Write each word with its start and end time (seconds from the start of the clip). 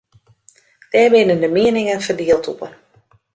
Dêr 0.91 1.07
binne 1.13 1.35
de 1.41 1.47
mieningen 1.57 2.03
ferdield 2.05 2.45
oer. 2.53 2.71